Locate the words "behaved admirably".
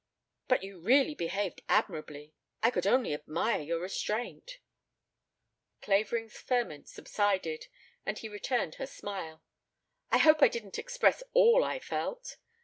1.13-2.33